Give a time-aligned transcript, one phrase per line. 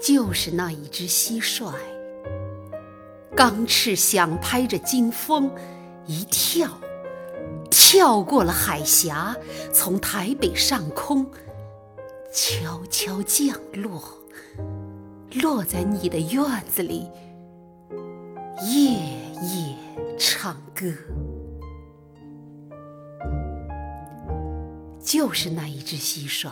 [0.00, 1.72] 就是那一只蟋蟀，
[3.34, 5.50] 钢翅响拍着惊风，
[6.06, 6.68] 一跳，
[7.70, 9.36] 跳过了海峡，
[9.72, 11.26] 从台北上空
[12.32, 14.02] 悄悄降落，
[15.42, 17.10] 落在你的院子里，
[18.62, 19.76] 夜夜
[20.18, 20.86] 唱歌。
[25.00, 26.50] 就是那一只蟋蟀，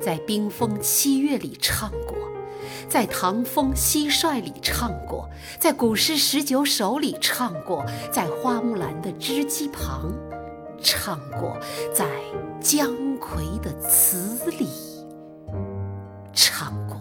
[0.00, 2.16] 在冰封七月里唱过，
[2.88, 10.12] 在唐风蟋蟀里唱过，在古诗十九首里唱过，在花木兰的织机旁
[10.80, 11.56] 唱过，
[11.92, 12.06] 在
[12.60, 12.88] 姜
[13.18, 14.68] 夔的词里
[16.32, 16.96] 唱过，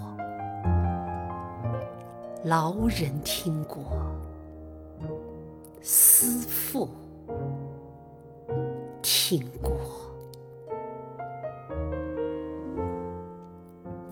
[2.44, 3.84] 劳人听过，
[5.82, 6.90] 思妇
[9.02, 10.07] 听过。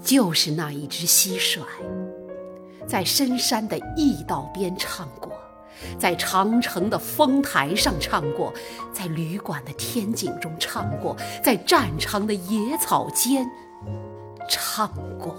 [0.05, 1.61] 就是那一只蟋蟀，
[2.85, 5.31] 在深山的驿道边唱过，
[5.97, 8.53] 在长城的峰台上唱过，
[8.93, 13.49] 在旅馆的天井中唱过，在战场的野草间
[14.47, 15.35] 唱过，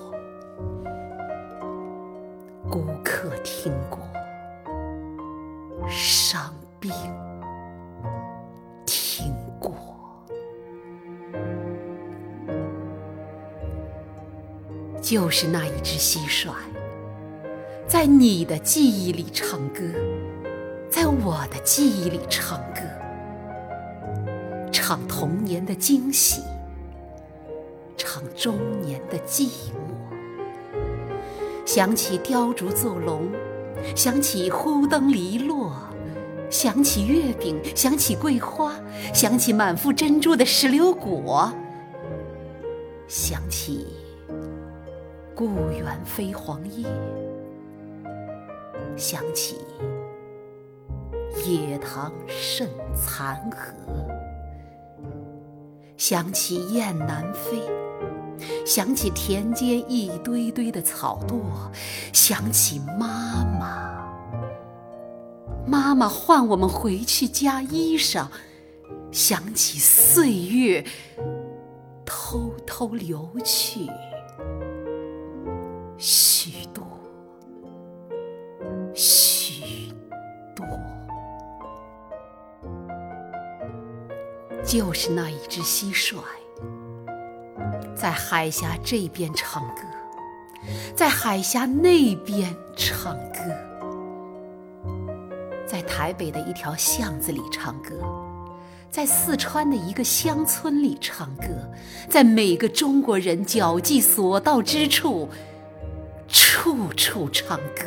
[2.69, 4.01] 孤客听过，
[5.89, 6.93] 伤兵。
[15.07, 16.51] 就是那一只蟋蟀，
[17.87, 19.85] 在你的记忆里唱歌，
[20.91, 22.81] 在我的记忆里唱歌，
[24.73, 26.43] 唱童年的惊喜，
[27.97, 30.75] 唱中年的寂寞。
[31.65, 33.31] 想起雕竹奏龙，
[33.95, 35.73] 想起忽灯篱落，
[36.51, 38.75] 想起月饼，想起桂花，
[39.15, 41.53] 想起满腹珍珠的石榴果，
[43.07, 43.87] 想起。
[45.37, 46.89] 故园飞黄叶，
[48.97, 49.59] 想起
[51.45, 53.75] 野塘渗残荷，
[55.99, 57.61] 想起雁南飞，
[58.65, 61.43] 想起田间一堆堆的草垛，
[62.15, 64.09] 想起妈妈，
[65.67, 68.27] 妈妈唤我们回去加衣裳，
[69.13, 70.83] 想起岁月
[72.07, 73.87] 偷偷流去。
[75.99, 76.85] 许多，
[78.95, 79.91] 许
[80.55, 80.67] 多，
[84.63, 86.17] 就是那一只蟋蟀，
[87.95, 89.83] 在海峡这边唱歌，
[90.95, 93.39] 在海峡那边唱歌，
[95.67, 97.95] 在台北的一条巷子里唱歌，
[98.91, 101.47] 在四川的一个乡村里唱歌，
[102.11, 105.31] 在每个中国人脚迹所到之处。
[106.39, 107.87] 处处唱歌，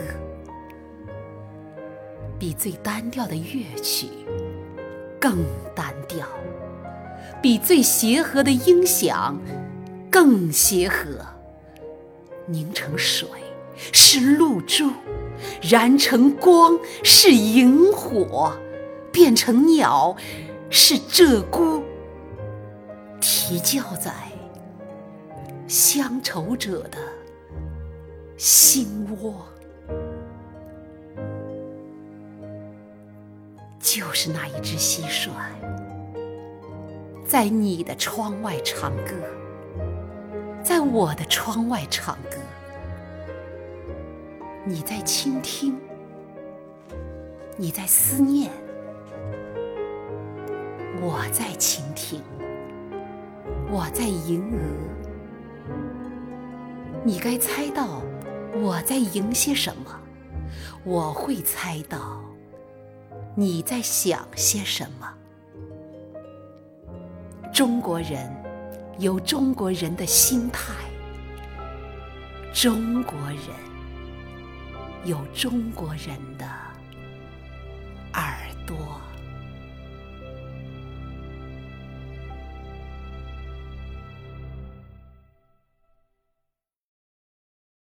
[2.39, 4.07] 比最单调的乐曲
[5.19, 5.37] 更
[5.75, 6.25] 单调，
[7.43, 9.39] 比最协和的音响
[10.09, 11.23] 更协和。
[12.47, 13.29] 凝成水
[13.93, 14.93] 是露珠，
[15.61, 18.57] 燃成光是萤火，
[19.11, 20.17] 变成鸟
[20.71, 21.83] 是鹧鸪，
[23.21, 24.11] 啼叫在
[25.67, 26.97] 乡愁者的。
[28.39, 29.45] 心窝，
[33.81, 35.31] 就是那一只蟋蟀，
[37.27, 39.11] 在你的窗外唱歌，
[40.63, 42.37] 在我的窗外唱歌，
[44.63, 45.77] 你在倾听，
[47.57, 48.49] 你在思念，
[51.01, 52.21] 我在倾听，
[53.69, 54.59] 我在吟额，
[57.03, 58.01] 你该猜到。
[58.53, 59.99] 我在赢些什么？
[60.83, 62.21] 我会猜到
[63.35, 65.13] 你在想些什么。
[67.53, 68.31] 中国人
[68.97, 70.73] 有中国人的心态，
[72.53, 73.39] 中国人
[75.05, 76.68] 有中国人的。